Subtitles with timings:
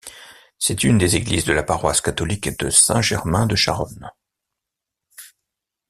[0.57, 4.09] C'est une des églises de la paroisse catholique de Saint-Germain de Charonne.